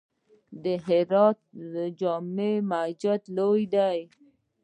[0.63, 1.39] د هرات
[1.99, 3.99] جامع جومات لوی دی